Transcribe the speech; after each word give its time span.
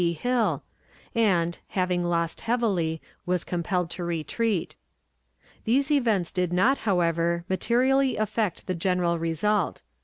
P. 0.01 0.13
Hill, 0.13 0.63
and, 1.13 1.59
having 1.67 2.03
lost 2.03 2.41
heavily, 2.41 3.03
was 3.27 3.43
compelled 3.43 3.91
to 3.91 4.03
retreat. 4.03 4.75
These 5.65 5.91
events 5.91 6.31
did 6.31 6.51
not, 6.51 6.79
however, 6.89 7.45
materially 7.47 8.17
affect 8.17 8.65
the 8.65 8.73
general 8.73 9.19
result. 9.19 9.83